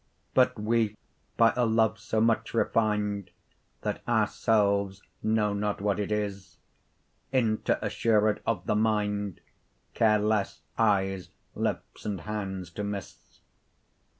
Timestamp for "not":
5.53-5.79